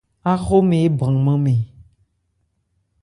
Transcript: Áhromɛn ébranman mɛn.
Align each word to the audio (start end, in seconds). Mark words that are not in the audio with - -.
Áhromɛn 0.31 0.85
ébranman 0.87 1.39
mɛn. 1.43 1.61